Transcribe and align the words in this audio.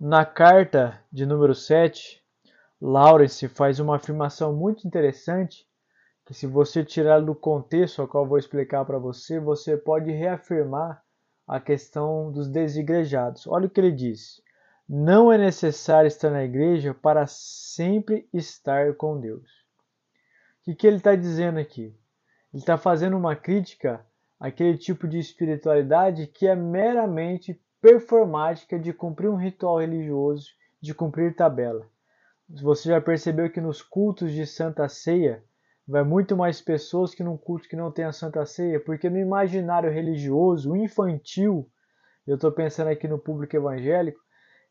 Na 0.00 0.24
carta 0.24 1.02
de 1.10 1.26
número 1.26 1.56
7, 1.56 2.22
Lawrence 2.80 3.48
faz 3.48 3.80
uma 3.80 3.96
afirmação 3.96 4.54
muito 4.54 4.86
interessante 4.86 5.66
que 6.24 6.32
se 6.32 6.46
você 6.46 6.84
tirar 6.84 7.20
do 7.20 7.34
contexto 7.34 8.00
ao 8.00 8.06
qual 8.06 8.24
vou 8.24 8.38
explicar 8.38 8.84
para 8.84 8.96
você, 8.96 9.40
você 9.40 9.76
pode 9.76 10.12
reafirmar 10.12 11.02
a 11.48 11.58
questão 11.58 12.30
dos 12.30 12.46
desigrejados. 12.46 13.44
Olha 13.48 13.66
o 13.66 13.70
que 13.70 13.80
ele 13.80 13.90
diz: 13.90 14.40
Não 14.88 15.32
é 15.32 15.36
necessário 15.36 16.06
estar 16.06 16.30
na 16.30 16.44
igreja 16.44 16.94
para 16.94 17.26
sempre 17.26 18.28
estar 18.32 18.94
com 18.94 19.18
Deus. 19.18 19.50
O 20.60 20.64
que, 20.66 20.76
que 20.76 20.86
ele 20.86 20.98
está 20.98 21.16
dizendo 21.16 21.58
aqui? 21.58 21.86
Ele 22.54 22.62
está 22.62 22.78
fazendo 22.78 23.16
uma 23.16 23.34
crítica 23.34 24.06
àquele 24.38 24.78
tipo 24.78 25.08
de 25.08 25.18
espiritualidade 25.18 26.28
que 26.28 26.46
é 26.46 26.54
meramente 26.54 27.60
performática 27.80 28.78
de 28.78 28.92
cumprir 28.92 29.28
um 29.28 29.36
ritual 29.36 29.78
religioso, 29.78 30.48
de 30.80 30.94
cumprir 30.94 31.34
tabela. 31.34 31.86
Você 32.62 32.88
já 32.88 33.00
percebeu 33.00 33.50
que 33.50 33.60
nos 33.60 33.82
cultos 33.82 34.32
de 34.32 34.46
Santa 34.46 34.88
Ceia 34.88 35.42
vai 35.86 36.02
muito 36.02 36.36
mais 36.36 36.60
pessoas 36.60 37.14
que 37.14 37.22
num 37.22 37.36
culto 37.36 37.68
que 37.68 37.76
não 37.76 37.90
tem 37.90 38.04
a 38.04 38.12
Santa 38.12 38.44
Ceia, 38.44 38.78
porque 38.80 39.08
no 39.08 39.18
imaginário 39.18 39.90
religioso, 39.90 40.76
infantil, 40.76 41.68
eu 42.26 42.34
estou 42.34 42.52
pensando 42.52 42.88
aqui 42.88 43.08
no 43.08 43.18
público 43.18 43.56
evangélico, 43.56 44.20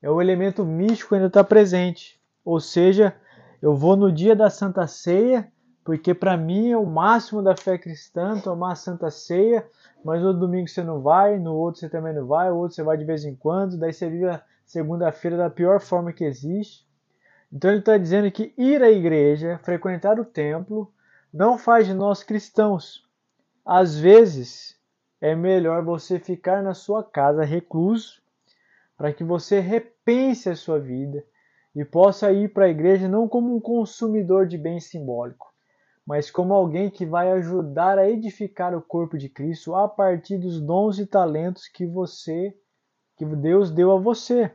é 0.01 0.09
o 0.09 0.21
elemento 0.21 0.63
místico 0.63 1.15
ainda 1.15 1.27
está 1.27 1.43
presente. 1.43 2.21
Ou 2.45 2.59
seja, 2.59 3.15
eu 3.61 3.75
vou 3.75 3.95
no 3.95 4.11
dia 4.11 4.35
da 4.35 4.49
Santa 4.49 4.85
Ceia, 4.85 5.51
porque 5.87 6.13
para 6.13 6.35
mim 6.35 6.71
é 6.71 6.75
o 6.75 6.85
máximo 6.85 7.41
da 7.41 7.55
fé 7.55 7.77
cristã 7.77 8.37
tomar 8.41 8.73
a 8.73 8.75
Santa 8.75 9.09
Ceia, 9.09 9.65
mas 10.03 10.21
no 10.21 10.33
domingo 10.33 10.67
você 10.67 10.83
não 10.83 10.99
vai, 10.99 11.39
no 11.39 11.55
outro 11.55 11.79
você 11.79 11.87
também 11.87 12.13
não 12.13 12.27
vai, 12.27 12.51
o 12.51 12.57
outro 12.57 12.75
você 12.75 12.83
vai 12.83 12.97
de 12.97 13.05
vez 13.05 13.23
em 13.23 13.33
quando, 13.33 13.77
daí 13.77 13.93
você 13.93 14.09
vive 14.09 14.25
a 14.25 14.43
segunda-feira 14.65 15.37
da 15.37 15.49
pior 15.49 15.79
forma 15.79 16.11
que 16.11 16.25
existe. 16.25 16.85
Então 17.49 17.71
ele 17.71 17.79
está 17.79 17.97
dizendo 17.97 18.29
que 18.29 18.53
ir 18.57 18.83
à 18.83 18.91
igreja, 18.91 19.61
frequentar 19.63 20.19
o 20.19 20.25
templo, 20.25 20.91
não 21.33 21.57
faz 21.57 21.87
de 21.87 21.93
nós 21.93 22.21
cristãos. 22.21 23.07
Às 23.65 23.97
vezes 23.97 24.77
é 25.21 25.35
melhor 25.35 25.85
você 25.85 26.19
ficar 26.19 26.61
na 26.61 26.73
sua 26.73 27.01
casa 27.01 27.45
recluso, 27.45 28.21
para 28.97 29.13
que 29.13 29.23
você 29.23 29.61
repense 29.61 30.49
a 30.49 30.55
sua 30.57 30.81
vida 30.81 31.23
e 31.73 31.85
possa 31.85 32.29
ir 32.33 32.49
para 32.49 32.65
a 32.65 32.69
igreja 32.69 33.07
não 33.07 33.25
como 33.25 33.55
um 33.55 33.61
consumidor 33.61 34.45
de 34.45 34.57
bem 34.57 34.81
simbólico, 34.81 35.55
mas 36.07 36.31
como 36.31 36.53
alguém 36.53 36.89
que 36.89 37.05
vai 37.05 37.29
ajudar 37.33 37.99
a 37.99 38.09
edificar 38.09 38.73
o 38.73 38.81
corpo 38.81 39.17
de 39.17 39.27
Cristo 39.27 39.75
a 39.75 39.89
partir 39.89 40.37
dos 40.37 40.61
dons 40.61 40.97
e 40.99 41.05
talentos 41.05 41.67
que 41.67 41.85
você, 41.85 42.57
que 43.17 43.25
Deus 43.25 43.69
deu 43.69 43.91
a 43.91 43.99
você. 43.99 44.49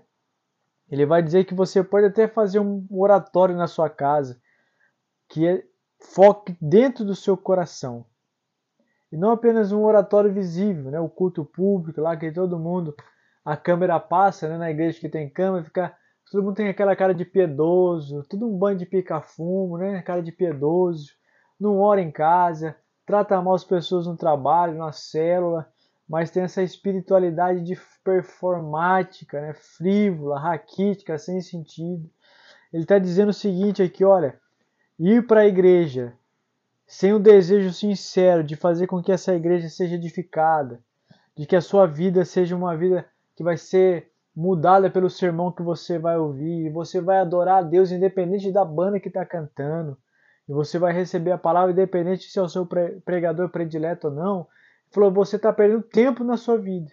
Ele 0.91 1.05
vai 1.05 1.23
dizer 1.23 1.45
que 1.45 1.55
você 1.55 1.85
pode 1.85 2.07
até 2.07 2.27
fazer 2.27 2.59
um 2.59 2.87
oratório 2.91 3.55
na 3.55 3.67
sua 3.67 3.91
casa, 3.91 4.41
que 5.29 5.47
é, 5.47 5.63
foque 6.01 6.57
dentro 6.59 7.05
do 7.05 7.15
seu 7.15 7.37
coração. 7.37 8.07
E 9.13 9.17
não 9.19 9.31
apenas 9.31 9.73
um 9.73 9.85
oratório 9.85 10.33
visível, 10.33 10.91
né? 10.91 11.01
o 11.01 11.09
culto 11.09 11.45
público 11.45 12.01
lá 12.01 12.17
que 12.17 12.33
todo 12.33 12.59
mundo, 12.59 12.97
a 13.45 13.59
câmera 13.59 14.01
passa, 14.01 14.49
né? 14.49 14.57
na 14.57 14.71
igreja 14.71 14.99
que 14.99 15.09
tem 15.09 15.29
câmera, 15.29 15.65
fica, 15.65 15.95
todo 16.31 16.43
mundo 16.43 16.57
tem 16.57 16.69
aquela 16.69 16.97
cara 16.97 17.15
de 17.15 17.27
piedoso, 17.27 18.25
tudo 18.27 18.49
um 18.49 18.57
banho 18.57 18.79
de 18.79 18.87
pica-fumo, 18.87 19.77
né? 19.77 20.01
cara 20.01 20.23
de 20.23 20.33
piedoso 20.33 21.21
não 21.59 21.79
ora 21.79 22.01
em 22.01 22.11
casa, 22.11 22.77
trata 23.07 23.41
mal 23.41 23.55
as 23.55 23.65
pessoas 23.65 24.07
no 24.07 24.17
trabalho, 24.17 24.79
na 24.79 24.93
célula, 24.93 25.69
mas 26.09 26.31
tem 26.31 26.43
essa 26.43 26.63
espiritualidade 26.63 27.63
de 27.63 27.79
performática, 28.05 29.41
né, 29.41 29.55
frívola, 29.55 30.39
raquítica, 30.39 31.19
sem 31.19 31.41
sentido. 31.41 32.09
Ele 32.73 32.83
está 32.83 32.99
dizendo 32.99 33.31
o 33.31 33.35
seguinte 33.35 33.83
aqui, 33.83 34.05
olha, 34.05 34.39
ir 34.99 35.27
para 35.27 35.41
a 35.41 35.47
igreja 35.47 36.13
sem 36.87 37.15
o 37.15 37.19
desejo 37.19 37.73
sincero 37.73 38.45
de 38.45 38.57
fazer 38.57 38.87
com 38.87 39.03
que 39.03 39.11
essa 39.11 39.35
igreja 39.35 39.69
seja 39.69 39.95
edificada, 39.95 40.81
de 41.35 41.47
que 41.47 41.57
a 41.57 41.61
sua 41.61 41.87
vida 41.87 42.25
seja 42.25 42.55
uma 42.55 42.77
vida 42.77 43.07
que 43.35 43.43
vai 43.43 43.57
ser 43.57 44.11
mudada 44.37 44.91
pelo 44.91 45.09
sermão 45.09 45.53
que 45.53 45.63
você 45.63 45.99
vai 45.99 46.19
ouvir, 46.19 46.71
você 46.71 47.01
vai 47.01 47.19
adorar 47.19 47.59
a 47.59 47.67
Deus 47.67 47.91
independente 47.91 48.53
da 48.53 48.65
banda 48.65 49.01
que 49.01 49.09
está 49.09 49.25
cantando, 49.25 49.97
e 50.49 50.53
você 50.53 50.79
vai 50.79 50.93
receber 50.93 51.33
a 51.33 51.39
palavra 51.39 51.73
independente 51.73 52.29
se 52.29 52.39
é 52.39 52.43
o 52.43 52.49
seu 52.49 52.67
pregador 52.67 53.49
predileto 53.49 54.09
ou 54.09 54.15
não. 54.15 54.41
Ele 54.41 54.95
falou: 54.95 55.13
você 55.13 55.37
está 55.37 55.53
perdendo 55.53 55.83
tempo 55.83 56.25
na 56.25 56.37
sua 56.37 56.59
vida. 56.59 56.91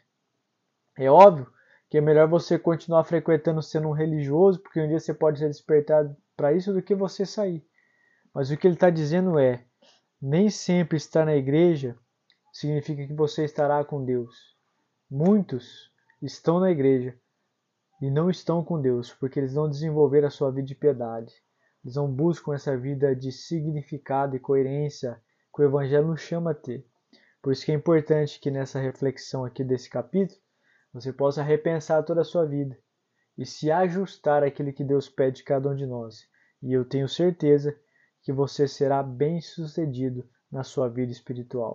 É 0.97 1.09
óbvio 1.09 1.51
que 1.89 1.97
é 1.97 2.01
melhor 2.01 2.27
você 2.27 2.59
continuar 2.59 3.03
frequentando 3.03 3.61
sendo 3.61 3.87
um 3.87 3.93
religioso, 3.93 4.59
porque 4.59 4.79
um 4.79 4.87
dia 4.87 4.99
você 4.99 5.13
pode 5.13 5.39
ser 5.39 5.47
despertado 5.47 6.15
para 6.37 6.53
isso, 6.53 6.71
do 6.71 6.81
que 6.81 6.93
você 6.93 7.25
sair. 7.25 7.65
Mas 8.33 8.51
o 8.51 8.57
que 8.57 8.67
ele 8.67 8.75
está 8.75 8.89
dizendo 8.89 9.39
é: 9.39 9.65
nem 10.21 10.49
sempre 10.49 10.97
estar 10.97 11.25
na 11.25 11.35
igreja 11.35 11.97
significa 12.53 13.07
que 13.07 13.13
você 13.13 13.43
estará 13.43 13.83
com 13.83 14.05
Deus. 14.05 14.55
Muitos 15.09 15.91
estão 16.21 16.59
na 16.59 16.69
igreja 16.69 17.17
e 18.01 18.11
não 18.11 18.29
estão 18.29 18.63
com 18.63 18.79
Deus, 18.79 19.11
porque 19.13 19.39
eles 19.39 19.55
não 19.55 19.67
desenvolveram 19.67 20.27
a 20.27 20.31
sua 20.31 20.51
vida 20.51 20.67
de 20.67 20.75
piedade. 20.75 21.33
Eles 21.83 21.95
não 21.95 22.11
buscam 22.11 22.53
essa 22.53 22.77
vida 22.77 23.15
de 23.15 23.31
significado 23.31 24.35
e 24.35 24.39
coerência 24.39 25.21
que 25.53 25.61
o 25.61 25.65
Evangelho 25.65 26.07
nos 26.07 26.21
chama 26.21 26.51
a 26.51 26.55
ter. 26.55 26.85
Por 27.41 27.53
isso 27.53 27.65
que 27.65 27.71
é 27.71 27.75
importante 27.75 28.39
que 28.39 28.51
nessa 28.51 28.79
reflexão 28.79 29.45
aqui 29.45 29.63
desse 29.63 29.89
capítulo, 29.89 30.39
você 30.93 31.13
possa 31.13 31.41
repensar 31.43 32.03
toda 32.03 32.21
a 32.21 32.25
sua 32.25 32.45
vida 32.45 32.77
e 33.37 33.45
se 33.45 33.71
ajustar 33.71 34.43
àquilo 34.43 34.73
que 34.73 34.83
Deus 34.83 35.07
pede 35.07 35.37
de 35.37 35.43
cada 35.43 35.69
um 35.69 35.75
de 35.75 35.85
nós. 35.85 36.27
E 36.61 36.73
eu 36.73 36.83
tenho 36.83 37.07
certeza 37.07 37.73
que 38.21 38.33
você 38.33 38.67
será 38.67 39.01
bem 39.01 39.39
sucedido 39.39 40.27
na 40.51 40.63
sua 40.63 40.89
vida 40.89 41.11
espiritual. 41.11 41.67